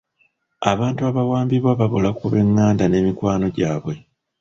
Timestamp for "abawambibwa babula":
1.09-2.09